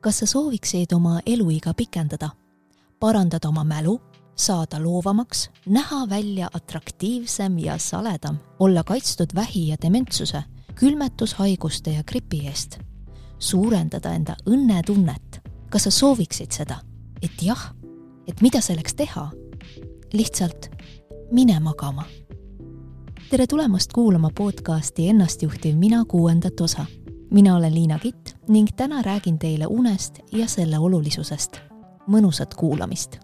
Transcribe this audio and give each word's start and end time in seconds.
kas 0.00 0.18
sa 0.18 0.26
sooviksid 0.26 0.92
oma 0.92 1.20
eluiga 1.26 1.74
pikendada, 1.74 2.30
parandada 3.00 3.48
oma 3.48 3.64
mälu, 3.64 4.00
saada 4.36 4.82
loovamaks, 4.82 5.50
näha 5.66 6.08
välja 6.08 6.48
atraktiivsem 6.52 7.58
ja 7.58 7.78
saledam, 7.78 8.36
olla 8.58 8.84
kaitstud 8.84 9.34
vähi 9.34 9.68
ja 9.68 9.76
dementsuse, 9.82 10.42
külmetushaiguste 10.74 11.90
ja 11.90 12.04
gripi 12.04 12.46
eest, 12.46 12.78
suurendada 13.38 14.12
enda 14.12 14.36
õnnetunnet. 14.46 15.40
kas 15.70 15.82
sa 15.82 15.90
sooviksid 15.90 16.52
seda? 16.52 16.80
et 17.22 17.42
jah, 17.42 17.74
et 18.26 18.40
mida 18.40 18.60
selleks 18.60 18.94
teha? 18.94 19.30
lihtsalt 20.12 20.70
mine 21.32 21.60
magama. 21.60 22.04
tere 23.30 23.46
tulemast 23.46 23.92
kuulama 23.92 24.30
podcasti 24.30 25.08
Ennastjuhtiv 25.08 25.76
mina 25.76 26.04
kuuendat 26.04 26.60
osa 26.60 26.86
mina 27.30 27.56
olen 27.56 27.74
Liina 27.74 27.98
Kitt 27.98 28.35
ning 28.48 28.68
täna 28.76 29.02
räägin 29.02 29.38
teile 29.38 29.66
unest 29.66 30.18
ja 30.32 30.48
selle 30.48 30.78
olulisusest. 30.78 31.56
mõnusat 32.08 32.54
kuulamist. 32.54 33.18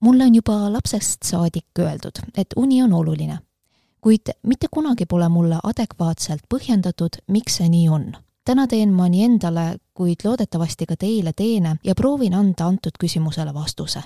mulle 0.00 0.24
on 0.24 0.34
juba 0.34 0.72
lapsest 0.72 1.22
saadik 1.22 1.66
öeldud, 1.78 2.18
et 2.36 2.46
uni 2.56 2.82
on 2.82 2.92
oluline, 2.92 3.38
kuid 4.00 4.20
mitte 4.42 4.66
kunagi 4.70 5.06
pole 5.06 5.28
mulle 5.28 5.58
adekvaatselt 5.62 6.42
põhjendatud, 6.54 7.16
miks 7.26 7.56
see 7.56 7.68
nii 7.68 7.88
on. 7.88 8.12
täna 8.44 8.66
teen 8.66 8.92
ma 8.92 9.08
nii 9.08 9.24
endale, 9.24 9.76
kuid 9.94 10.16
loodetavasti 10.24 10.86
ka 10.86 10.96
teile 10.96 11.32
teene 11.32 11.76
ja 11.84 11.94
proovin 11.94 12.34
anda 12.34 12.66
antud 12.66 12.92
küsimusele 13.00 13.54
vastuse. 13.54 14.02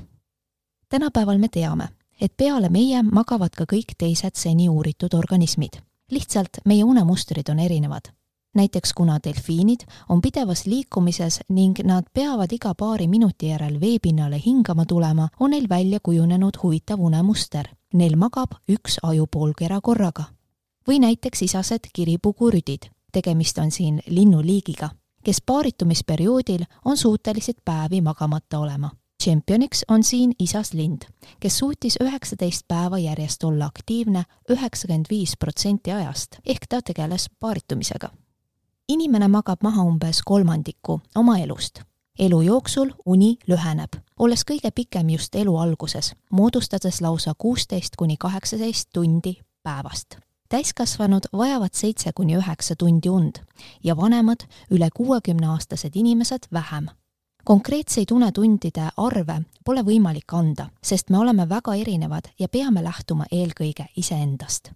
tänapäeval 0.89 1.39
me 1.39 1.49
teame, 1.49 1.89
et 2.21 2.37
peale 2.37 2.69
meie 2.69 3.03
magavad 3.03 3.51
ka 3.51 3.65
kõik 3.65 3.95
teised 3.99 4.35
seni 4.35 4.69
uuritud 4.69 5.15
organismid 5.15 5.91
lihtsalt 6.11 6.49
meie 6.65 6.85
unemustrid 6.85 7.49
on 7.49 7.59
erinevad. 7.59 8.11
Näiteks 8.55 8.93
kuna 8.93 9.19
delfiinid 9.25 9.81
on 10.09 10.21
pidevas 10.21 10.67
liikumises 10.67 11.41
ning 11.49 11.79
nad 11.85 12.05
peavad 12.15 12.53
iga 12.53 12.75
paari 12.75 13.09
minuti 13.09 13.47
järel 13.47 13.81
veepinnale 13.81 14.43
hingama 14.47 14.85
tulema, 14.87 15.29
on 15.41 15.51
neil 15.51 15.69
välja 15.69 15.99
kujunenud 16.03 16.63
huvitav 16.63 17.01
unemuster. 17.01 17.69
Neil 17.95 18.17
magab 18.17 18.51
üks 18.69 18.99
ajupoolkera 19.03 19.81
korraga. 19.81 20.25
või 20.89 20.99
näiteks 20.99 21.43
isased 21.43 21.91
kiripugurüdid, 21.93 22.89
tegemist 23.13 23.59
on 23.59 23.71
siin 23.71 24.01
linnuliigiga, 24.07 24.91
kes 25.25 25.43
paaritumisperioodil 25.47 26.65
on 26.85 26.97
suutelised 26.97 27.61
päevi 27.65 28.01
magamata 28.01 28.59
olema 28.59 28.91
tšempioniks 29.21 29.85
on 29.89 30.03
siin 30.05 30.33
isas 30.39 30.73
lind, 30.73 31.05
kes 31.41 31.59
suutis 31.59 31.99
üheksateist 32.01 32.65
päeva 32.69 32.99
järjest 32.99 33.45
olla 33.45 33.69
aktiivne 33.69 34.25
üheksakümmend 34.51 35.11
viis 35.11 35.37
protsenti 35.37 35.93
ajast, 35.93 36.41
ehk 36.47 36.67
ta 36.69 36.81
tegeles 36.83 37.29
paaritumisega. 37.41 38.11
Inimene 38.91 39.29
magab 39.29 39.63
maha 39.63 39.83
umbes 39.83 40.23
kolmandiku 40.27 41.01
oma 41.15 41.39
elust. 41.39 41.83
elu 42.19 42.41
jooksul 42.43 42.91
uni 43.07 43.37
lüheneb, 43.49 43.97
olles 44.19 44.43
kõige 44.45 44.71
pikem 44.75 45.09
just 45.11 45.35
elu 45.35 45.57
alguses, 45.57 46.15
moodustades 46.31 47.01
lausa 47.01 47.33
kuusteist 47.39 47.97
kuni 47.97 48.17
kaheksateist 48.17 48.89
tundi 48.93 49.39
päevast 49.63 50.19
täiskasvanud 50.51 51.29
vajavad 51.33 51.71
seitse 51.73 52.13
kuni 52.13 52.35
üheksa 52.37 52.75
tundi 52.77 53.09
und 53.09 53.39
ja 53.85 53.97
vanemad, 53.97 54.43
üle 54.71 54.89
kuuekümneaastased 54.97 55.95
inimesed 55.95 56.51
vähem 56.53 56.91
konkreetseid 57.45 58.11
unetundide 58.13 58.89
arve 58.97 59.41
pole 59.65 59.83
võimalik 59.87 60.35
anda, 60.37 60.69
sest 60.83 61.11
me 61.11 61.19
oleme 61.19 61.49
väga 61.49 61.75
erinevad 61.75 62.31
ja 62.39 62.49
peame 62.49 62.85
lähtuma 62.85 63.27
eelkõige 63.33 63.89
iseendast. 63.97 64.73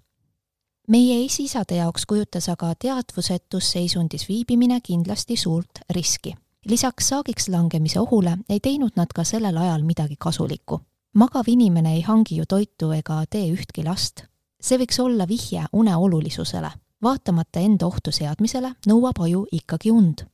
Meie 0.89 1.25
esiisade 1.25 1.77
jaoks 1.77 2.07
kujutas 2.07 2.49
aga 2.49 2.75
teadvusetus 2.79 3.71
seisundis 3.73 4.29
viibimine 4.29 4.81
kindlasti 4.81 5.37
suurt 5.37 5.81
riski. 5.91 6.35
lisaks 6.67 7.09
saagiks 7.09 7.49
langemise 7.49 8.01
ohule 8.01 8.39
ei 8.49 8.61
teinud 8.61 8.93
nad 8.97 9.07
ka 9.15 9.25
sellel 9.25 9.57
ajal 9.57 9.83
midagi 9.83 10.17
kasulikku. 10.19 10.81
magav 11.15 11.45
inimene 11.47 11.95
ei 11.95 12.01
hangi 12.01 12.37
ju 12.37 12.45
toitu 12.49 12.91
ega 12.93 13.25
tee 13.31 13.53
ühtki 13.53 13.85
last. 13.85 14.21
see 14.63 14.79
võiks 14.79 15.01
olla 15.03 15.29
vihje 15.29 15.65
une 15.73 15.97
olulisusele. 15.97 16.71
vaatamata 17.03 17.61
enda 17.61 17.87
ohtu 17.87 18.13
seadmisele, 18.13 18.75
nõuab 18.87 19.21
aju 19.21 19.47
ikkagi 19.53 19.91
und 19.91 20.27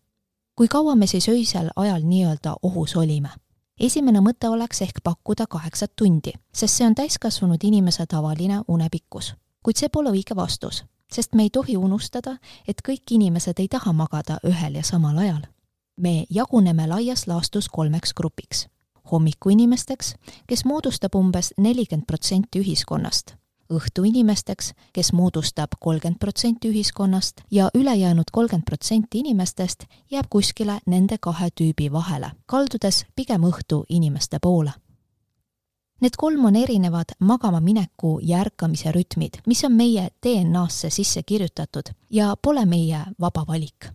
kui 0.57 0.69
kaua 0.69 0.95
me 0.95 1.07
siis 1.07 1.29
öisel 1.29 1.71
ajal 1.77 2.03
nii-öelda 2.03 2.57
ohus 2.63 2.97
olime? 2.97 3.29
esimene 3.81 4.21
mõte 4.21 4.49
oleks 4.49 4.83
ehk 4.83 4.99
pakkuda 5.03 5.47
kaheksat 5.47 5.93
tundi, 5.97 6.33
sest 6.53 6.75
see 6.75 6.87
on 6.87 6.95
täiskasvanud 6.95 7.65
inimese 7.65 8.07
tavaline 8.07 8.63
unepikkus. 8.69 9.35
Kuid 9.63 9.77
see 9.77 9.89
pole 9.89 10.11
õige 10.11 10.37
vastus, 10.37 10.85
sest 11.13 11.35
me 11.35 11.43
ei 11.43 11.51
tohi 11.51 11.77
unustada, 11.77 12.37
et 12.69 12.83
kõik 12.89 13.11
inimesed 13.11 13.59
ei 13.59 13.69
taha 13.69 13.93
magada 13.93 14.39
ühel 14.47 14.75
ja 14.75 14.83
samal 14.83 15.19
ajal. 15.19 15.43
me 15.97 16.25
jaguneme 16.31 16.87
laias 16.87 17.27
laastus 17.27 17.69
kolmeks 17.69 18.15
grupiks. 18.15 18.69
hommikuinimesteks, 19.13 20.15
kes 20.47 20.65
moodustab 20.65 21.15
umbes 21.15 21.55
nelikümmend 21.59 22.07
protsenti 22.07 22.61
ühiskonnast 22.61 23.41
õhtuinimesteks, 23.71 24.73
kes 24.93 25.13
moodustab 25.13 25.79
kolmkümmend 25.81 26.19
protsenti 26.19 26.69
ühiskonnast 26.69 27.41
ja 27.51 27.71
ülejäänud 27.75 28.31
kolmkümmend 28.33 28.65
protsenti 28.65 29.19
inimestest 29.19 29.85
jääb 30.11 30.27
kuskile 30.31 30.81
nende 30.87 31.19
kahe 31.21 31.49
tüübi 31.61 31.93
vahele, 31.93 32.33
kaldudes 32.47 33.05
pigem 33.17 33.47
õhtu 33.47 33.85
inimeste 33.89 34.39
poole. 34.43 34.73
Need 36.01 36.17
kolm 36.17 36.45
on 36.45 36.57
erinevad 36.57 37.05
magama 37.19 37.61
mineku 37.61 38.19
ja 38.23 38.39
ärkamise 38.41 38.93
rütmid, 38.93 39.43
mis 39.47 39.65
on 39.65 39.73
meie 39.73 40.09
DNA-sse 40.23 40.91
sisse 40.91 41.23
kirjutatud 41.23 41.93
ja 42.11 42.37
pole 42.43 42.65
meie 42.67 43.05
vaba 43.21 43.45
valik. 43.49 43.91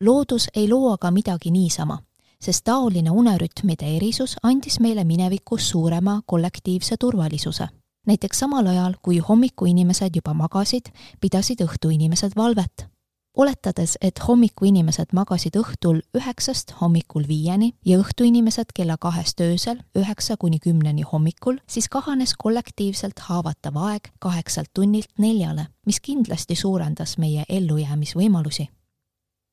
loodus 0.00 0.48
ei 0.54 0.68
loo 0.68 0.92
aga 0.92 1.10
midagi 1.10 1.50
niisama 1.50 1.98
sest 2.40 2.64
taoline 2.64 3.10
unerütmide 3.10 3.96
erisus 3.96 4.36
andis 4.42 4.80
meile 4.80 5.04
minevikus 5.04 5.68
suurema 5.70 6.22
kollektiivse 6.26 6.96
turvalisuse 6.96 7.68
näiteks 8.06 8.38
samal 8.38 8.66
ajal, 8.66 8.94
kui 9.02 9.18
hommikuinimesed 9.18 10.16
juba 10.16 10.34
magasid, 10.34 10.90
pidasid 11.20 11.60
õhtuinimesed 11.64 12.36
valvet. 12.36 12.89
Oletades, 13.36 13.96
et 14.00 14.18
hommikuinimesed 14.28 15.12
magasid 15.12 15.56
õhtul 15.56 16.00
üheksast 16.16 16.74
hommikul 16.80 17.28
viieni 17.28 17.72
ja 17.86 17.98
õhtuinimesed 17.98 18.74
kella 18.74 18.96
kahest 19.00 19.40
öösel 19.40 19.80
üheksa 19.96 20.36
kuni 20.36 20.58
kümneni 20.58 21.02
hommikul, 21.12 21.60
siis 21.68 21.88
kahanes 21.88 22.34
kollektiivselt 22.38 23.18
haavatav 23.28 23.76
aeg 23.76 24.10
kaheksalt 24.18 24.70
tunnilt 24.74 25.10
neljale, 25.18 25.66
mis 25.86 26.00
kindlasti 26.00 26.54
suurendas 26.54 27.18
meie 27.18 27.44
ellujäämisvõimalusi 27.48 28.68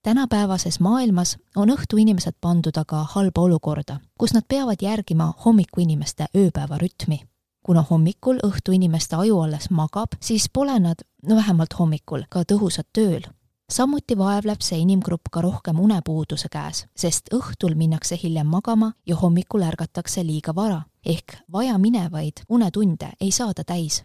tänapäevases 0.08 0.80
maailmas 0.80 1.38
on 1.56 1.70
õhtuinimesed 1.70 2.38
pandud 2.42 2.78
aga 2.80 3.02
halba 3.12 3.42
olukorda, 3.42 4.00
kus 4.18 4.34
nad 4.34 4.46
peavad 4.48 4.80
järgima 4.82 5.34
hommikuinimeste 5.46 6.30
ööpäevarütmi 6.36 7.20
kuna 7.68 7.84
hommikul 7.90 8.40
õhtu 8.48 8.72
inimeste 8.72 9.18
aju 9.20 9.42
alles 9.44 9.68
magab, 9.76 10.16
siis 10.24 10.48
pole 10.54 10.78
nad, 10.80 11.04
no 11.28 11.36
vähemalt 11.36 11.76
hommikul, 11.80 12.24
ka 12.32 12.46
tõhusad 12.48 12.88
tööl. 12.96 13.28
Samuti 13.70 14.18
vaevleb 14.18 14.62
see 14.62 14.80
inimgrupp 14.80 15.30
ka 15.32 15.42
rohkem 15.42 15.80
unepuuduse 15.80 16.50
käes, 16.52 16.86
sest 16.96 17.32
õhtul 17.34 17.76
minnakse 17.76 18.18
hiljem 18.24 18.48
magama 18.48 18.94
ja 19.06 19.16
hommikul 19.16 19.66
ärgatakse 19.68 20.24
liiga 20.24 20.56
vara, 20.56 20.82
ehk 21.06 21.38
vajaminevaid 21.52 22.46
unetunde 22.50 23.12
ei 23.22 23.32
saada 23.32 23.64
täis. 23.64 24.04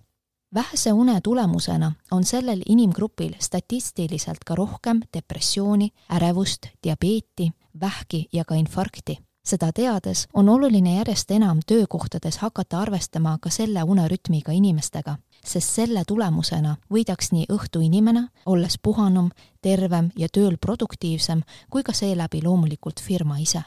Vähese 0.54 0.92
une 0.92 1.20
tulemusena 1.20 1.92
on 2.10 2.24
sellel 2.24 2.62
inimgrupil 2.68 3.34
statistiliselt 3.38 4.44
ka 4.44 4.54
rohkem 4.54 5.00
depressiooni, 5.14 5.88
ärevust, 6.12 6.66
diabeeti, 6.82 7.52
vähki 7.80 8.28
ja 8.32 8.44
ka 8.44 8.54
infarkti. 8.54 9.18
Seda 9.44 9.72
teades 9.72 10.28
on 10.34 10.48
oluline 10.48 10.94
järjest 10.96 11.30
enam 11.30 11.60
töökohtades 11.66 12.38
hakata 12.38 12.78
arvestama 12.78 13.38
ka 13.40 13.50
selle 13.50 13.82
unerütmiga 13.82 14.52
inimestega, 14.52 15.16
sest 15.44 15.74
selle 15.74 16.02
tulemusena 16.08 16.76
võidaks 16.92 17.32
nii 17.32 17.46
õhtuinimene, 17.52 18.28
olles 18.46 18.78
puhanum, 18.82 19.30
tervem 19.62 20.10
ja 20.16 20.28
tööl 20.28 20.56
produktiivsem, 20.56 21.42
kui 21.70 21.82
ka 21.82 21.92
seeläbi 21.92 22.42
loomulikult 22.44 23.00
firma 23.00 23.38
ise. 23.38 23.62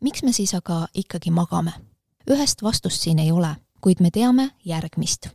miks 0.00 0.22
me 0.22 0.32
siis 0.32 0.54
aga 0.54 0.86
ikkagi 0.94 1.30
magame? 1.30 1.72
ühest 2.30 2.62
vastust 2.62 3.02
siin 3.02 3.18
ei 3.18 3.32
ole, 3.32 3.56
kuid 3.80 4.00
me 4.00 4.10
teame 4.10 4.50
järgmist. 4.64 5.28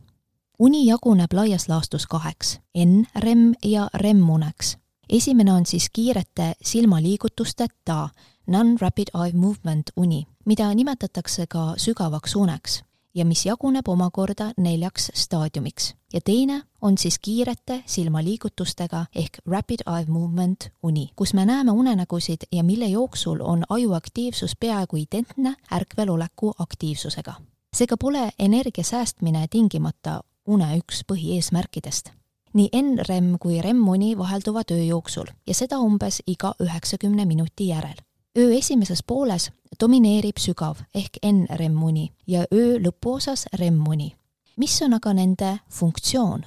uni 0.58 0.86
jaguneb 0.86 1.32
laias 1.32 1.68
laastus 1.68 2.06
kaheks, 2.06 2.58
N-REM 2.78 3.54
ja 3.64 3.88
REM-uneks. 3.94 4.76
esimene 5.08 5.52
on 5.52 5.66
siis 5.66 5.90
kiirete 5.92 6.54
silmaliigutusteta 6.62 8.08
non-rapid 8.46 9.08
eye 9.14 9.32
movement 9.32 9.90
uni, 9.96 10.26
mida 10.44 10.74
nimetatakse 10.74 11.46
ka 11.46 11.74
sügavaks 11.76 12.36
uneks 12.36 12.82
ja 13.16 13.24
mis 13.24 13.46
jaguneb 13.46 13.88
omakorda 13.88 14.50
neljaks 14.56 15.10
staadiumiks. 15.14 15.94
ja 16.12 16.20
teine 16.24 16.62
on 16.80 16.98
siis 16.98 17.18
kiirete 17.18 17.82
silmaliigutustega 17.86 19.06
ehk 19.14 19.38
rapid 19.46 19.80
eye 19.86 20.04
movement 20.08 20.68
uni, 20.82 21.10
kus 21.16 21.34
me 21.34 21.46
näeme 21.46 21.70
unenägusid 21.70 22.46
ja 22.52 22.64
mille 22.64 22.86
jooksul 22.86 23.40
on 23.40 23.64
aju 23.68 23.92
aktiivsus 23.92 24.56
peaaegu 24.60 24.96
identne 24.96 25.54
ärkveloleku 25.72 26.52
aktiivsusega. 26.58 27.34
seega 27.76 27.96
pole 27.96 28.30
energia 28.38 28.84
säästmine 28.84 29.46
tingimata 29.50 30.20
une 30.46 30.76
üks 30.76 31.02
põhieesmärkidest 31.12 32.10
nii 32.56 32.70
NREM 32.82 33.36
kui 33.40 33.60
REM-uni 33.62 34.18
vahelduvad 34.18 34.70
öö 34.70 34.82
jooksul 34.82 35.28
ja 35.46 35.54
seda 35.54 35.78
umbes 35.78 36.22
iga 36.26 36.54
üheksakümne 36.62 37.24
minuti 37.24 37.68
järel. 37.68 38.05
Öö 38.36 38.52
esimeses 38.56 39.02
pooles 39.02 39.50
domineerib 39.80 40.36
sügav 40.38 40.76
ehk 40.94 41.18
NREM-uni 41.22 42.12
ja 42.26 42.44
öö 42.52 42.78
lõpuosas 42.78 43.46
REM-uni. 43.52 44.16
mis 44.56 44.82
on 44.82 44.94
aga 44.94 45.12
nende 45.12 45.58
funktsioon? 45.70 46.44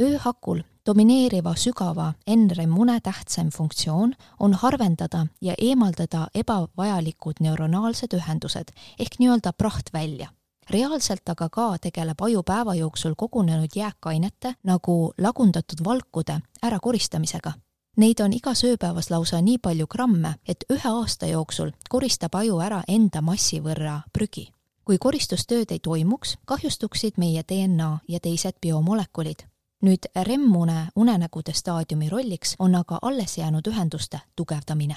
öö 0.00 0.18
hakul 0.18 0.62
domineeriva 0.86 1.54
sügava 1.56 2.12
NREM-une 2.36 3.00
tähtsaim 3.00 3.50
funktsioon 3.50 4.14
on 4.40 4.54
harvendada 4.54 5.26
ja 5.40 5.54
eemaldada 5.58 6.28
ebavajalikud 6.34 7.34
neuronaalsed 7.40 8.12
ühendused 8.12 8.72
ehk 8.98 9.18
nii-öelda 9.18 9.52
praht 9.52 9.92
välja 9.92 10.28
reaalselt 10.70 11.28
aga 11.28 11.48
ka 11.48 11.66
tegeleb 11.78 12.22
aju 12.22 12.42
päeva 12.42 12.74
jooksul 12.74 13.14
kogunenud 13.16 13.76
jääkainete 13.76 14.54
nagu 14.64 15.12
lagundatud 15.18 15.84
valkude 15.84 16.40
ärakoristamisega. 16.64 17.52
Neid 17.96 18.20
on 18.20 18.32
igas 18.32 18.64
ööpäevas 18.64 19.10
lausa 19.10 19.40
nii 19.40 19.58
palju 19.58 19.86
gramme, 19.86 20.34
et 20.48 20.64
ühe 20.70 20.88
aasta 20.88 21.26
jooksul 21.26 21.70
koristab 21.88 22.34
aju 22.34 22.60
ära 22.60 22.82
enda 22.88 23.20
massi 23.20 23.60
võrra 23.60 24.00
prügi. 24.12 24.52
kui 24.84 24.98
koristustööd 24.98 25.70
ei 25.70 25.78
toimuks, 25.78 26.36
kahjustuksid 26.44 27.14
meie 27.16 27.42
DNA 27.42 27.98
ja 28.08 28.20
teised 28.20 28.60
biomolekulid. 28.60 29.42
nüüd 29.82 30.06
REM-une 30.22 30.88
unenägude 30.96 31.52
staadiumi 31.52 32.08
rolliks 32.08 32.56
on 32.58 32.74
aga 32.74 32.98
alles 33.02 33.38
jäänud 33.38 33.66
ühenduste 33.66 34.20
tugevdamine 34.36 34.96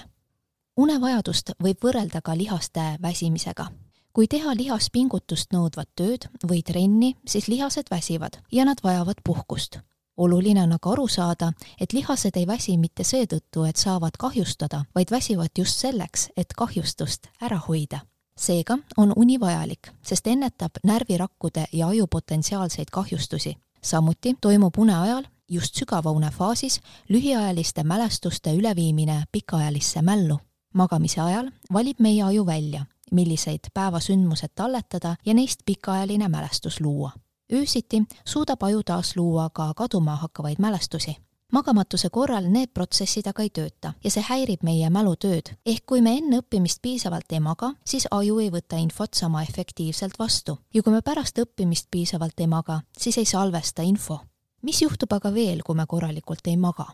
unevajadust 0.77 1.51
võib 1.63 1.83
võrrelda 1.83 2.21
ka 2.21 2.37
lihaste 2.37 2.97
väsimisega 3.01 3.67
kui 4.13 4.27
teha 4.27 4.55
lihaspingutust 4.57 5.53
nõudvat 5.53 5.89
tööd 5.95 6.25
või 6.49 6.63
trenni, 6.65 7.13
siis 7.27 7.47
lihased 7.47 7.91
väsivad 7.91 8.39
ja 8.51 8.65
nad 8.65 8.81
vajavad 8.83 9.21
puhkust. 9.23 9.79
Oluline 10.19 10.63
on 10.63 10.75
aga 10.75 10.91
aru 10.91 11.07
saada, 11.07 11.51
et 11.81 11.93
lihased 11.93 12.37
ei 12.37 12.47
väsi 12.47 12.77
mitte 12.77 13.03
seetõttu, 13.03 13.63
et 13.69 13.79
saavad 13.79 14.19
kahjustada, 14.19 14.83
vaid 14.95 15.11
väsivad 15.11 15.51
just 15.57 15.79
selleks, 15.79 16.29
et 16.37 16.53
kahjustust 16.57 17.27
ära 17.41 17.59
hoida. 17.67 17.99
seega 18.39 18.77
on 18.97 19.13
uni 19.15 19.39
vajalik, 19.39 19.89
sest 20.01 20.27
ennetab 20.27 20.77
närvirakkude 20.83 21.65
ja 21.73 21.87
aju 21.87 22.07
potentsiaalseid 22.07 22.87
kahjustusi. 22.91 23.57
samuti 23.83 24.35
toimub 24.41 24.77
une 24.77 24.95
ajal 24.95 25.23
just 25.49 25.75
sügava 25.75 26.11
une 26.11 26.31
faasis 26.31 26.81
lühiajaliste 27.09 27.83
mälestuste 27.83 28.53
üleviimine 28.53 29.23
pikaajalisse 29.31 30.01
mällu. 30.01 30.39
magamise 30.73 31.21
ajal 31.21 31.51
valib 31.73 31.99
meie 31.99 32.23
aju 32.23 32.45
välja 32.45 32.85
milliseid 33.11 33.59
päevasündmused 33.73 34.49
talletada 34.55 35.15
ja 35.25 35.33
neist 35.33 35.59
pikaajaline 35.65 36.27
mälestus 36.27 36.81
luua. 36.81 37.11
Öösiti 37.53 38.03
suudab 38.25 38.63
aju 38.63 38.83
taas 38.83 39.15
luua 39.15 39.49
ka 39.49 39.73
kaduma 39.73 40.15
hakkavaid 40.15 40.59
mälestusi 40.59 41.17
magamatuse 41.51 42.09
korral 42.09 42.45
need 42.49 42.69
protsessid 42.73 43.27
aga 43.27 43.43
ei 43.43 43.49
tööta 43.49 43.93
ja 44.03 44.11
see 44.13 44.23
häirib 44.27 44.63
meie 44.63 44.89
mälutööd, 44.93 45.49
ehk 45.65 45.85
kui 45.85 46.01
me 46.01 46.15
enne 46.17 46.41
õppimist 46.43 46.81
piisavalt 46.81 47.31
ei 47.33 47.39
maga, 47.39 47.71
siis 47.85 48.05
aju 48.11 48.39
ei 48.39 48.51
võta 48.53 48.77
infot 48.77 49.13
sama 49.13 49.43
efektiivselt 49.43 50.19
vastu 50.19 50.59
ja 50.73 50.83
kui 50.83 50.93
me 50.93 51.01
pärast 51.01 51.41
õppimist 51.41 51.89
piisavalt 51.91 52.39
ei 52.39 52.47
maga, 52.47 52.81
siis 52.97 53.17
ei 53.17 53.25
salvesta 53.25 53.81
info. 53.81 54.19
mis 54.61 54.81
juhtub 54.81 55.13
aga 55.13 55.33
veel, 55.33 55.61
kui 55.65 55.75
me 55.75 55.85
korralikult 55.87 56.47
ei 56.47 56.57
maga? 56.57 56.85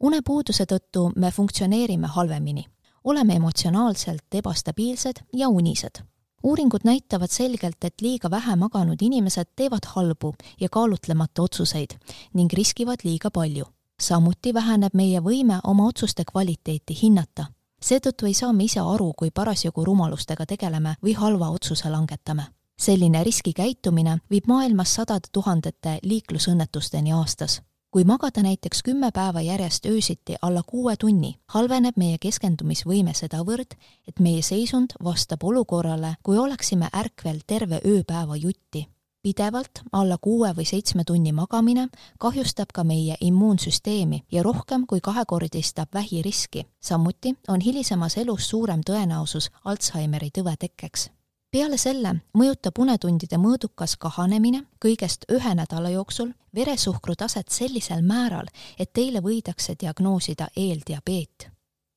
unepuuduse 0.00 0.64
tõttu 0.64 1.12
me 1.16 1.30
funktsioneerime 1.30 2.06
halvemini 2.06 2.66
oleme 3.04 3.34
emotsionaalselt 3.34 4.34
ebastabiilsed 4.34 5.22
ja 5.32 5.48
unised. 5.48 6.02
Uuringud 6.42 6.80
näitavad 6.84 7.30
selgelt, 7.30 7.84
et 7.84 7.94
liiga 8.00 8.30
vähe 8.30 8.56
maganud 8.56 9.02
inimesed 9.02 9.46
teevad 9.56 9.86
halbu 9.86 10.34
ja 10.60 10.68
kaalutlemata 10.68 11.42
otsuseid 11.42 11.90
ning 12.34 12.52
riskivad 12.52 13.04
liiga 13.04 13.30
palju. 13.30 13.64
samuti 14.00 14.54
väheneb 14.54 14.94
meie 14.94 15.20
võime 15.20 15.60
oma 15.64 15.86
otsuste 15.86 16.24
kvaliteeti 16.32 16.98
hinnata. 17.02 17.44
seetõttu 17.84 18.26
ei 18.26 18.34
saa 18.34 18.52
me 18.52 18.64
ise 18.64 18.80
aru, 18.80 19.12
kui 19.12 19.30
parasjagu 19.30 19.84
rumalustega 19.84 20.46
tegeleme 20.46 20.94
või 21.04 21.14
halva 21.14 21.48
otsuse 21.48 21.90
langetame 21.90 22.44
selline 22.80 23.24
riskikäitumine 23.24 24.18
viib 24.30 24.46
maailmas 24.46 24.94
sadade 24.94 25.28
tuhandete 25.32 25.98
liiklusõnnetusteni 26.02 27.12
aastas 27.12 27.62
kui 27.90 28.04
magada 28.04 28.42
näiteks 28.42 28.82
kümme 28.82 29.10
päeva 29.14 29.40
järjest 29.40 29.86
öösiti 29.86 30.36
alla 30.42 30.62
kuue 30.66 30.96
tunni, 30.96 31.34
halveneb 31.46 31.96
meie 31.96 32.18
keskendumisvõime 32.18 33.14
sedavõrd, 33.14 33.74
et 34.08 34.20
meie 34.20 34.42
seisund 34.42 34.94
vastab 35.04 35.44
olukorrale, 35.44 36.14
kui 36.22 36.38
oleksime 36.38 36.88
ärkvel 36.96 37.42
terve 37.46 37.80
ööpäeva 37.86 38.36
jutti. 38.36 38.88
pidevalt 39.22 39.82
alla 39.92 40.16
kuue 40.20 40.52
või 40.56 40.64
seitsme 40.64 41.04
tunni 41.04 41.32
magamine 41.32 41.88
kahjustab 42.18 42.72
ka 42.72 42.84
meie 42.84 43.16
immuunsüsteemi 43.20 44.22
ja 44.32 44.42
rohkem 44.42 44.86
kui 44.86 45.00
kahekordistab 45.00 45.88
vähiriski. 45.94 46.66
samuti 46.80 47.34
on 47.48 47.60
hilisemas 47.60 48.16
elus 48.16 48.48
suurem 48.48 48.80
tõenäosus 48.80 49.50
Alžeimeri 49.64 50.30
tõve 50.30 50.56
tekkeks 50.58 51.10
peale 51.50 51.78
selle 51.78 52.14
mõjutab 52.36 52.78
unetundide 52.78 53.38
mõõdukas 53.40 53.96
kahanemine 53.98 54.62
kõigest 54.84 55.26
ühe 55.34 55.54
nädala 55.54 55.90
jooksul 55.90 56.30
veresuhkru 56.54 57.16
taset 57.18 57.48
sellisel 57.50 58.02
määral, 58.02 58.46
et 58.78 58.92
teile 58.92 59.20
võidakse 59.20 59.74
diagnoosida 59.80 60.48
eeldiabeet. 60.56 61.50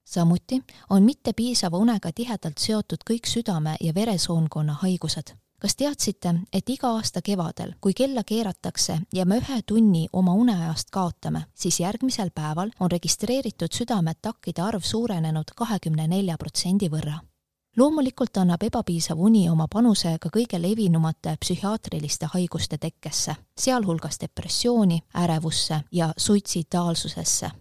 samuti 0.06 0.64
on 0.90 1.04
mittepiisava 1.04 1.78
unega 1.78 2.12
tihedalt 2.12 2.58
seotud 2.58 3.04
kõik 3.10 3.28
südame- 3.28 3.78
ja 3.82 3.94
veresoonkonna 3.94 4.74
haigused. 4.74 5.34
kas 5.60 5.76
teadsite, 5.76 6.34
et 6.54 6.70
iga 6.70 6.88
aasta 6.88 7.22
kevadel, 7.22 7.74
kui 7.82 7.94
kella 7.94 8.24
keeratakse 8.24 9.00
ja 9.14 9.26
me 9.26 9.38
ühe 9.38 9.62
tunni 9.66 10.08
oma 10.14 10.34
uneajast 10.34 10.90
kaotame, 10.90 11.46
siis 11.54 11.80
järgmisel 11.80 12.32
päeval 12.32 12.72
on 12.80 12.92
registreeritud 12.92 13.72
südameatakkide 13.72 14.62
arv 14.62 14.82
suurenenud 14.82 15.54
kahekümne 15.56 16.08
nelja 16.08 16.38
protsendi 16.38 16.90
võrra 16.90 17.20
loomulikult 17.78 18.38
annab 18.38 18.64
ebapiisav 18.64 19.20
uni 19.20 19.48
oma 19.50 19.68
panuse 19.68 20.18
ka 20.22 20.30
kõige 20.30 20.60
levinumate 20.62 21.36
psühhiaatriliste 21.42 22.30
haiguste 22.34 22.78
tekkesse, 22.78 23.36
sealhulgas 23.58 24.20
depressiooni, 24.22 25.00
ärevusse 25.16 25.82
ja 25.92 26.14
suitsidaalsusesse. 26.18 27.52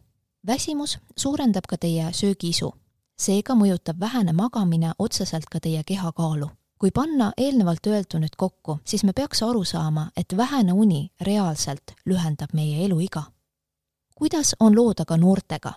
väsimus 0.47 0.99
suurendab 1.17 1.64
ka 1.69 1.76
teie 1.76 2.12
söögiisu. 2.12 2.73
seega 3.19 3.55
mõjutab 3.55 4.00
vähene 4.00 4.32
magamine 4.32 4.93
otseselt 4.99 5.44
ka 5.50 5.61
teie 5.61 5.85
kehakaalu. 5.85 6.50
kui 6.79 6.91
panna 6.91 7.32
eelnevalt 7.37 7.87
öeldu 7.87 8.19
nüüd 8.19 8.37
kokku, 8.37 8.79
siis 8.85 9.05
me 9.05 9.12
peaks 9.12 9.43
aru 9.43 9.65
saama, 9.65 10.11
et 10.17 10.37
vähene 10.37 10.73
uni 10.73 11.12
reaalselt 11.20 11.93
lühendab 12.06 12.53
meie 12.53 12.85
eluiga. 12.85 13.23
kuidas 14.15 14.55
on 14.61 14.76
lood 14.76 15.00
aga 15.00 15.17
noortega? 15.17 15.73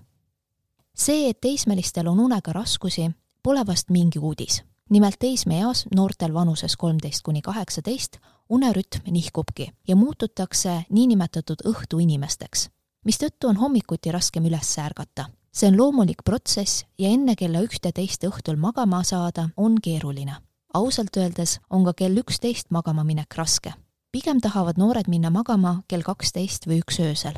see, 0.95 1.29
et 1.29 1.41
teismelistel 1.41 2.07
on 2.07 2.19
unega 2.19 2.53
raskusi, 2.53 3.11
pole 3.45 3.65
vast 3.67 3.89
mingi 3.89 4.19
uudis. 4.19 4.63
nimelt 4.89 5.15
teismeeas 5.19 5.85
noortel 5.95 6.33
vanuses 6.33 6.75
kolmteist 6.77 7.21
kuni 7.21 7.41
kaheksateist 7.41 8.17
unerütm 8.49 9.11
nihkubki 9.11 9.67
ja 9.87 9.95
muututakse 9.95 10.85
niinimetatud 10.89 11.61
õhtuinimesteks, 11.69 12.69
mistõttu 13.05 13.47
on 13.47 13.61
hommikuti 13.61 14.11
raskem 14.11 14.45
üles 14.49 14.73
ärgata. 14.81 15.29
see 15.53 15.67
on 15.67 15.77
loomulik 15.77 16.25
protsess 16.25 16.85
ja 16.97 17.09
enne 17.09 17.35
kella 17.35 17.61
ühteteist 17.61 18.25
õhtul 18.25 18.57
magama 18.57 19.03
saada 19.03 19.49
on 19.57 19.77
keeruline. 19.81 20.35
ausalt 20.73 21.17
öeldes 21.17 21.59
on 21.69 21.85
ka 21.85 21.93
kell 21.93 22.17
üksteist 22.17 22.71
magama 22.71 23.03
minek 23.03 23.35
raske. 23.35 23.73
pigem 24.11 24.41
tahavad 24.41 24.77
noored 24.77 25.07
minna 25.07 25.29
magama 25.29 25.83
kell 25.87 26.01
kaksteist 26.01 26.65
või 26.67 26.81
üks 26.81 26.99
öösel 26.99 27.37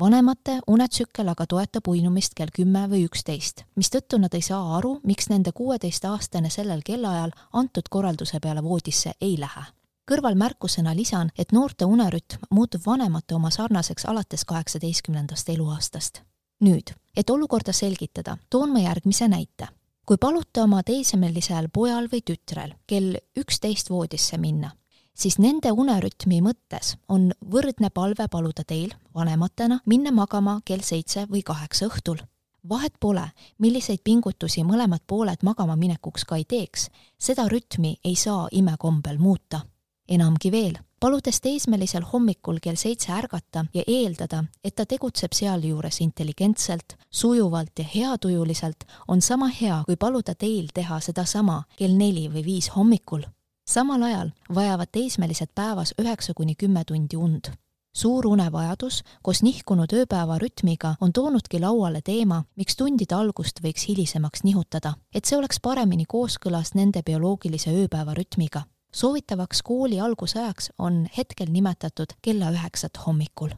vanemate 0.00 0.58
unetsükkel 0.66 1.28
aga 1.28 1.46
toetab 1.46 1.88
uinumist 1.88 2.34
kell 2.34 2.52
kümme 2.54 2.86
või 2.90 3.04
üksteist, 3.08 3.64
mistõttu 3.76 4.18
nad 4.18 4.34
ei 4.34 4.42
saa 4.42 4.76
aru, 4.76 4.98
miks 5.04 5.28
nende 5.30 5.52
kuueteistaastane 5.52 6.50
sellel 6.50 6.82
kellaajal 6.84 7.30
antud 7.52 7.88
korralduse 7.90 8.40
peale 8.40 8.62
voodisse 8.62 9.14
ei 9.20 9.38
lähe. 9.40 9.64
kõrvalmärkusena 10.10 10.96
lisan, 10.96 11.30
et 11.38 11.52
noorte 11.52 11.84
unerütm 11.84 12.42
muutub 12.50 12.82
vanemate 12.86 13.34
oma 13.34 13.50
sarnaseks 13.50 14.04
alates 14.04 14.44
kaheksateistkümnendast 14.44 15.48
eluaastast. 15.48 16.22
nüüd, 16.60 16.94
et 17.16 17.30
olukorda 17.30 17.72
selgitada, 17.72 18.36
toon 18.50 18.72
ma 18.72 18.78
järgmise 18.78 19.28
näite 19.28 19.68
kui 20.06 20.16
palute 20.20 20.62
oma 20.62 20.82
teismelisel 20.82 21.68
pojal 21.72 22.08
või 22.12 22.20
tütrel 22.20 22.74
kell 22.86 23.16
üksteist 23.40 23.90
voodisse 23.90 24.38
minna, 24.38 24.74
siis 25.14 25.38
nende 25.38 25.72
unerütmi 25.72 26.40
mõttes 26.44 26.94
on 27.08 27.30
võrdne 27.50 27.90
palve 27.94 28.26
paluda 28.30 28.64
teil 28.66 28.94
vanematena 29.14 29.80
minna 29.86 30.12
magama 30.12 30.60
kell 30.64 30.82
seitse 30.82 31.26
või 31.30 31.42
kaheksa 31.42 31.86
õhtul. 31.86 32.18
vahet 32.68 32.94
pole, 33.00 33.24
milliseid 33.58 34.00
pingutusi 34.04 34.64
mõlemad 34.64 35.02
pooled 35.06 35.42
magama 35.42 35.76
minekuks 35.76 36.24
ka 36.24 36.36
ei 36.36 36.44
teeks, 36.44 36.88
seda 37.18 37.48
rütmi 37.48 37.98
ei 38.04 38.16
saa 38.16 38.48
imekombel 38.52 39.18
muuta. 39.18 39.60
enamgi 40.08 40.50
veel, 40.52 40.78
paludes 41.00 41.40
teismelisel 41.40 42.02
hommikul 42.12 42.58
kell 42.60 42.76
seitse 42.76 43.12
ärgata 43.12 43.64
ja 43.74 43.82
eeldada, 43.86 44.44
et 44.64 44.74
ta 44.74 44.86
tegutseb 44.86 45.32
sealjuures 45.32 46.00
intelligentselt, 46.00 46.96
sujuvalt 47.10 47.78
ja 47.78 47.84
heatujuliselt, 47.94 48.84
on 49.08 49.20
sama 49.20 49.48
hea, 49.48 49.82
kui 49.86 49.96
paluda 49.96 50.34
teil 50.34 50.68
teha 50.74 51.00
sedasama 51.00 51.64
kell 51.76 51.96
neli 51.96 52.28
või 52.28 52.44
viis 52.44 52.68
hommikul 52.76 53.24
samal 53.66 54.02
ajal 54.02 54.30
vajavad 54.54 54.88
teismelised 54.92 55.48
päevas 55.54 55.94
üheksa 56.02 56.34
kuni 56.34 56.54
kümme 56.54 56.84
tundi 56.84 57.16
und. 57.16 57.52
suur 57.96 58.26
unevajadus 58.26 59.02
koos 59.22 59.42
nihkunud 59.42 59.92
ööpäevarütmiga 59.92 60.94
on 61.00 61.12
toonudki 61.12 61.60
lauale 61.60 62.00
teema, 62.04 62.42
miks 62.56 62.76
tundide 62.76 63.14
algust 63.14 63.62
võiks 63.62 63.86
hilisemaks 63.88 64.42
nihutada, 64.44 64.94
et 65.14 65.24
see 65.24 65.38
oleks 65.38 65.60
paremini 65.60 66.04
kooskõlas 66.08 66.74
nende 66.74 67.02
bioloogilise 67.02 67.70
ööpäevarütmiga. 67.70 68.62
soovitavaks 68.94 69.62
kooli 69.62 70.00
algusajaks 70.00 70.72
on 70.78 71.06
hetkel 71.16 71.46
nimetatud 71.50 72.18
kella 72.22 72.50
üheksat 72.50 73.06
hommikul 73.06 73.54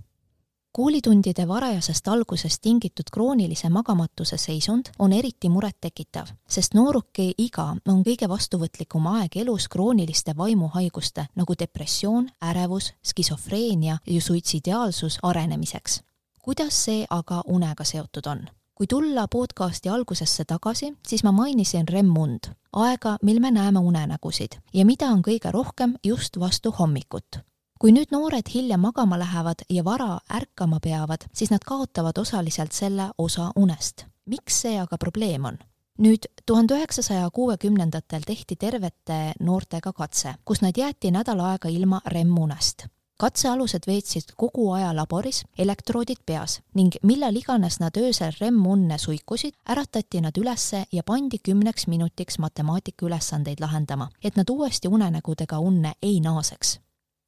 koolitundide 0.76 1.48
varajasest 1.48 2.08
algusest 2.08 2.58
tingitud 2.62 3.04
kroonilise 3.12 3.68
magamatuse 3.68 4.36
seisund 4.36 4.90
on 4.98 5.12
eriti 5.12 5.48
murettekitav, 5.48 6.26
sest 6.48 6.74
nooruki 6.76 7.30
iga 7.38 7.64
on 7.88 8.02
kõige 8.04 8.28
vastuvõtlikum 8.28 9.06
aeg 9.12 9.38
elus 9.40 9.68
krooniliste 9.72 10.34
vaimuhaiguste 10.36 11.24
nagu 11.40 11.56
depressioon, 11.62 12.28
ärevus, 12.50 12.90
skisofreenia 13.12 13.96
ja 14.06 14.20
suitsidiaalsus 14.20 15.18
arenemiseks. 15.22 16.02
kuidas 16.42 16.84
see 16.84 17.06
aga 17.10 17.42
unega 17.46 17.84
seotud 17.84 18.26
on? 18.26 18.44
kui 18.74 18.86
tulla 18.86 19.28
podcasti 19.28 19.88
algusesse 19.88 20.44
tagasi, 20.44 20.92
siis 21.08 21.24
ma 21.24 21.32
mainisin 21.32 21.88
REM-und, 21.88 22.52
aega, 22.72 23.16
mil 23.22 23.40
me 23.40 23.50
näeme 23.50 23.78
unenägusid 23.78 24.60
ja 24.74 24.84
mida 24.84 25.08
on 25.08 25.22
kõige 25.22 25.52
rohkem 25.52 25.96
just 26.04 26.40
vastu 26.40 26.70
hommikut 26.78 27.46
kui 27.78 27.92
nüüd 27.92 28.12
noored 28.12 28.48
hilja 28.54 28.78
magama 28.80 29.18
lähevad 29.20 29.66
ja 29.70 29.84
vara 29.84 30.18
ärkama 30.32 30.80
peavad, 30.80 31.28
siis 31.32 31.50
nad 31.50 31.64
kaotavad 31.64 32.18
osaliselt 32.18 32.72
selle 32.72 33.10
osa 33.18 33.50
unest. 33.56 34.06
miks 34.26 34.60
see 34.62 34.80
aga 34.80 34.98
probleem 34.98 35.44
on? 35.44 35.58
nüüd 35.98 36.28
tuhande 36.46 36.74
üheksasaja 36.74 37.30
kuuekümnendatel 37.30 38.22
tehti 38.26 38.56
tervete 38.56 39.32
noortega 39.40 39.92
katse, 39.92 40.34
kus 40.44 40.60
nad 40.60 40.76
jäeti 40.76 41.10
nädal 41.10 41.40
aega 41.40 41.68
ilma 41.68 42.00
REM-unest. 42.06 42.86
katsealused 43.18 43.86
veetsid 43.86 44.32
kogu 44.36 44.70
aja 44.72 44.96
laboris, 44.96 45.44
elektroodid 45.58 46.24
peas 46.26 46.60
ning 46.74 46.96
millal 47.02 47.36
iganes 47.36 47.80
nad 47.80 47.96
öösel 47.96 48.32
REM-unne 48.40 48.98
suikusid, 48.98 49.54
äratati 49.68 50.20
nad 50.20 50.36
ülesse 50.38 50.84
ja 50.92 51.02
pandi 51.02 51.38
kümneks 51.38 51.86
minutiks 51.86 52.38
matemaatikaülesandeid 52.38 53.60
lahendama, 53.60 54.08
et 54.24 54.36
nad 54.36 54.48
uuesti 54.50 54.88
unenägudega 54.88 55.58
unne 55.58 55.92
ei 56.02 56.20
naaseks 56.20 56.78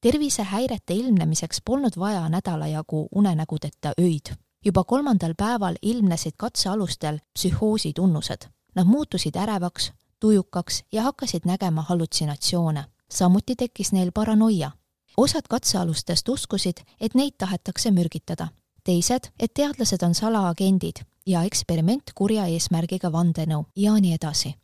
tervisehäirete 0.01 0.95
ilmnemiseks 0.95 1.59
polnud 1.65 1.93
vaja 1.99 2.29
nädala 2.29 2.67
jagu 2.67 3.09
unenägudeta 3.15 3.93
öid. 4.01 4.37
juba 4.65 4.85
kolmandal 4.85 5.35
päeval 5.37 5.77
ilmnesid 5.83 6.33
katsealustel 6.37 7.19
psühhoosi 7.39 7.93
tunnused. 7.95 8.49
Nad 8.75 8.87
muutusid 8.87 9.37
ärevaks, 9.37 9.93
tujukaks 10.21 10.85
ja 10.93 11.03
hakkasid 11.03 11.41
nägema 11.45 11.83
hallutsinatsioone. 11.83 12.85
samuti 13.11 13.57
tekkis 13.57 13.93
neil 13.93 14.11
paranoia. 14.15 14.71
osad 15.17 15.43
katsealustest 15.49 16.29
uskusid, 16.29 16.77
et 17.01 17.15
neid 17.15 17.33
tahetakse 17.39 17.91
mürgitada. 17.91 18.49
teised, 18.85 19.31
et 19.41 19.55
teadlased 19.55 20.03
on 20.03 20.15
salaagendid 20.15 20.97
ja 21.27 21.43
eksperiment 21.43 22.03
kurja 22.15 22.47
eesmärgiga 22.47 23.13
vandenõu 23.13 23.65
ja 23.77 23.93
nii 23.93 24.15
edasi 24.15 24.55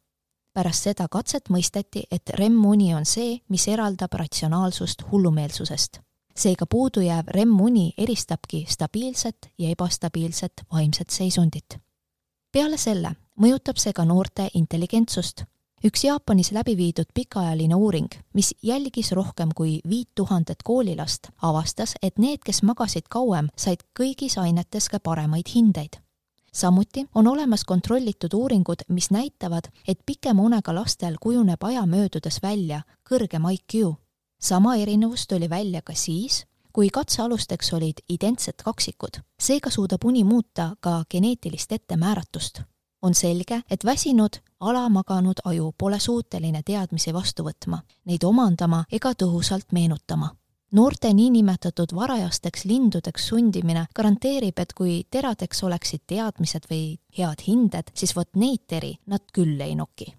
pärast 0.54 0.86
seda 0.88 1.06
katset 1.10 1.50
mõisteti, 1.50 2.04
et 2.10 2.30
REM-uni 2.38 2.94
on 2.94 3.06
see, 3.06 3.38
mis 3.48 3.68
eraldab 3.68 4.14
ratsionaalsust 4.14 5.04
hullumeelsusest. 5.10 6.00
seega 6.34 6.66
puudujääv 6.66 7.28
REM-uni 7.30 7.92
eristabki 7.98 8.64
stabiilset 8.68 9.50
ja 9.58 9.68
ebastabiilset 9.68 10.52
vaimset 10.72 11.10
seisundit. 11.10 11.78
peale 12.52 12.76
selle 12.76 13.16
mõjutab 13.40 13.76
see 13.76 13.92
ka 13.92 14.04
noorte 14.04 14.48
intelligentsust. 14.54 15.44
üks 15.84 16.04
Jaapanis 16.04 16.52
läbi 16.52 16.76
viidud 16.76 17.10
pikaajaline 17.14 17.74
uuring, 17.74 18.08
mis 18.32 18.54
jälgis 18.62 19.12
rohkem 19.12 19.48
kui 19.54 19.80
viit 19.88 20.08
tuhandet 20.14 20.62
koolilast, 20.64 21.28
avastas, 21.42 21.94
et 22.02 22.18
need, 22.18 22.38
kes 22.44 22.62
magasid 22.62 23.08
kauem, 23.10 23.48
said 23.56 23.82
kõigis 24.00 24.38
ainetes 24.38 24.88
ka 24.88 25.00
paremaid 25.00 25.50
hindeid 25.54 26.03
samuti 26.54 27.06
on 27.14 27.26
olemas 27.26 27.64
kontrollitud 27.64 28.32
uuringud, 28.34 28.76
mis 28.88 29.10
näitavad, 29.10 29.64
et 29.88 29.98
pikema 30.06 30.42
unega 30.42 30.74
lastel 30.74 31.16
kujuneb 31.20 31.62
aja 31.62 31.86
möödudes 31.86 32.42
välja 32.42 32.82
kõrgem 33.10 33.42
IQ. 33.52 33.94
sama 34.40 34.76
erinevus 34.76 35.26
tuli 35.26 35.50
välja 35.50 35.82
ka 35.82 35.92
siis, 35.94 36.46
kui 36.72 36.90
katsealusteks 36.90 37.72
olid 37.72 38.02
identsed 38.08 38.62
kaksikud. 38.64 39.10
seega 39.40 39.70
suudab 39.70 40.04
uni 40.04 40.24
muuta 40.24 40.76
ka 40.80 41.04
geneetilist 41.10 41.72
ettemääratust. 41.72 42.60
on 43.02 43.14
selge, 43.14 43.62
et 43.70 43.84
väsinud, 43.84 44.36
alamaganud 44.60 45.40
aju 45.44 45.74
pole 45.78 46.00
suuteline 46.00 46.62
teadmisi 46.62 47.12
vastu 47.12 47.42
võtma, 47.42 47.78
neid 48.04 48.24
omandama 48.24 48.84
ega 48.92 49.12
tõhusalt 49.12 49.72
meenutama 49.72 50.36
noorte 50.74 51.12
niinimetatud 51.14 51.94
varajasteks 51.94 52.64
lindudeks 52.64 53.28
sundimine 53.28 53.86
garanteerib, 53.94 54.58
et 54.58 54.72
kui 54.74 55.04
teradeks 55.10 55.62
oleksid 55.62 56.02
teadmised 56.10 56.66
või 56.70 56.98
head 57.18 57.46
hinded, 57.46 57.94
siis 57.94 58.14
vot 58.16 58.30
neid 58.34 58.66
teri 58.66 58.96
nad 59.06 59.22
küll 59.32 59.60
ei 59.60 59.76
noki. 59.78 60.10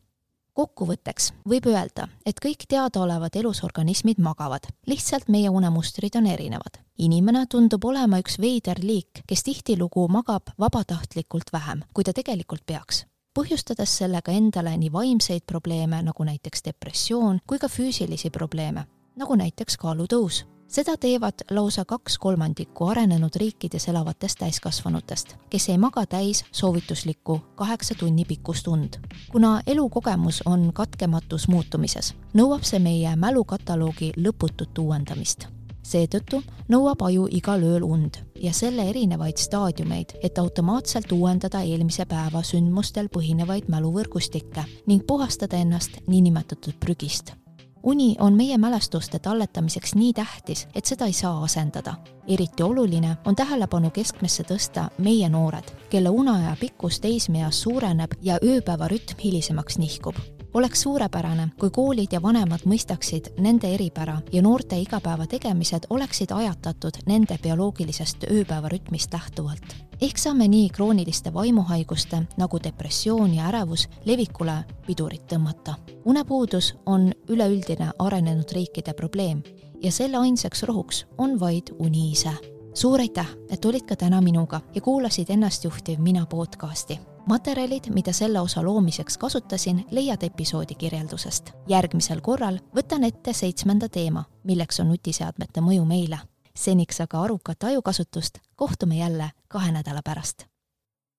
Kokkuvõtteks 0.55 1.33
võib 1.51 1.65
öelda, 1.67 2.05
et 2.23 2.39
kõik 2.39 2.63
teadaolevad 2.71 3.35
elusorganismid 3.35 4.21
magavad, 4.23 4.69
lihtsalt 4.87 5.27
meie 5.27 5.49
unemustrid 5.51 6.15
on 6.15 6.29
erinevad. 6.31 6.79
inimene 6.97 7.45
tundub 7.51 7.83
olema 7.85 8.21
üks 8.23 8.39
veider 8.39 8.79
liik, 8.79 9.25
kes 9.27 9.43
tihtilugu 9.43 10.07
magab 10.07 10.55
vabatahtlikult 10.59 11.51
vähem, 11.51 11.83
kui 11.93 12.03
ta 12.03 12.13
tegelikult 12.13 12.63
peaks. 12.65 13.05
Põhjustades 13.35 13.97
sellega 13.97 14.31
endale 14.31 14.77
nii 14.77 14.91
vaimseid 14.91 15.43
probleeme, 15.45 16.01
nagu 16.01 16.23
näiteks 16.23 16.63
depressioon, 16.63 17.41
kui 17.47 17.59
ka 17.59 17.67
füüsilisi 17.67 18.29
probleeme, 18.31 18.85
nagu 19.15 19.35
näiteks 19.35 19.77
kaalutõus. 19.77 20.45
seda 20.67 20.97
teevad 20.97 21.45
lausa 21.51 21.85
kaks 21.85 22.17
kolmandikku 22.17 22.85
arenenud 22.85 23.35
riikides 23.35 23.87
elavatest 23.87 24.39
täiskasvanutest, 24.39 25.35
kes 25.49 25.69
ei 25.69 25.77
maga 25.77 26.05
täis 26.05 26.45
soovituslikku 26.51 27.39
kaheksa 27.55 27.95
tunni 27.95 28.25
pikkust 28.25 28.67
und. 28.67 28.97
kuna 29.31 29.61
elukogemus 29.67 30.41
on 30.45 30.73
katkematus 30.73 31.47
muutumises, 31.47 32.15
nõuab 32.33 32.63
see 32.63 32.79
meie 32.79 33.15
mälukataloogi 33.15 34.11
lõputut 34.17 34.79
uuendamist 34.79 35.47
seetõttu 35.85 36.41
nõuab 36.71 37.03
aju 37.05 37.27
igal 37.31 37.63
ööl 37.63 37.83
und 37.83 38.17
ja 38.41 38.53
selle 38.53 38.89
erinevaid 38.89 39.37
staadiumeid, 39.37 40.17
et 40.23 40.37
automaatselt 40.41 41.11
uuendada 41.11 41.61
eelmise 41.61 42.05
päeva 42.09 42.43
sündmustel 42.43 43.07
põhinevaid 43.13 43.69
mäluvõrgustikke 43.69 44.65
ning 44.87 45.05
puhastada 45.07 45.61
ennast 45.61 46.01
niinimetatud 46.07 46.79
prügist 46.79 47.35
uni 47.85 48.15
on 48.19 48.33
meie 48.33 48.57
mälestuste 48.57 49.19
talletamiseks 49.19 49.95
nii 49.95 50.13
tähtis, 50.13 50.67
et 50.75 50.85
seda 50.85 51.05
ei 51.05 51.13
saa 51.13 51.43
asendada. 51.43 51.93
eriti 52.27 52.63
oluline 52.63 53.17
on 53.25 53.35
tähelepanu 53.35 53.89
keskmesse 53.89 54.43
tõsta 54.43 54.89
meie 54.97 55.29
noored, 55.29 55.71
kelle 55.89 56.09
uneaja 56.09 56.55
pikkus 56.59 56.99
teismeeas 56.99 57.61
suureneb 57.61 58.11
ja 58.21 58.39
ööpäevarütm 58.43 59.21
hilisemaks 59.23 59.77
nihkub 59.77 60.34
oleks 60.55 60.81
suurepärane, 60.81 61.49
kui 61.59 61.69
koolid 61.69 62.13
ja 62.15 62.21
vanemad 62.23 62.63
mõistaksid 62.65 63.33
nende 63.43 63.73
eripära 63.75 64.21
ja 64.31 64.41
noorte 64.41 64.79
igapäevategemised 64.79 65.89
oleksid 65.89 66.31
ajatatud 66.31 67.01
nende 67.05 67.37
bioloogilisest 67.43 68.23
ööpäevarütmist 68.31 69.13
lähtuvalt 69.13 69.75
ehk 70.01 70.17
saame 70.17 70.47
nii 70.47 70.69
krooniliste 70.69 71.33
vaimuhaiguste 71.33 72.21
nagu 72.37 72.59
depressioon 72.63 73.33
ja 73.35 73.47
ärevus 73.47 73.87
levikule 74.05 74.57
pidurit 74.87 75.23
tõmmata. 75.33 75.75
unepuudus 76.05 76.75
on 76.85 77.11
üleüldine 77.29 77.91
arenenud 77.99 78.51
riikide 78.51 78.93
probleem 78.93 79.43
ja 79.83 79.91
selle 79.91 80.17
ainsaks 80.17 80.63
rohuks 80.63 81.05
on 81.17 81.39
vaid 81.39 81.71
uni 81.79 82.11
ise. 82.11 82.31
suur 82.73 82.99
aitäh, 82.99 83.27
et 83.49 83.65
olid 83.65 83.85
ka 83.85 83.95
täna 83.95 84.21
minuga 84.21 84.61
ja 84.75 84.81
kuulasid 84.81 85.29
Ennastjuhtiv 85.29 85.99
mina 85.99 86.25
podcasti. 86.25 87.14
Materjalid, 87.27 87.89
mida 87.89 88.13
selle 88.13 88.39
osa 88.39 88.63
loomiseks 88.63 89.17
kasutasin, 89.17 89.85
leiad 89.91 90.23
episoodi 90.23 90.75
kirjeldusest. 90.75 91.51
järgmisel 91.67 92.21
korral 92.21 92.59
võtan 92.75 93.03
ette 93.03 93.33
seitsmenda 93.33 93.89
teema, 93.89 94.23
milleks 94.43 94.79
on 94.79 94.89
nutiseadmete 94.89 95.61
mõju 95.61 95.85
meile 95.85 96.19
seniks 96.55 97.01
aga 97.01 97.21
arukat 97.21 97.63
ajukasutust 97.63 98.39
kohtume 98.55 98.97
jälle 98.97 99.31
kahe 99.47 99.71
nädala 99.71 100.01
pärast 100.05 100.45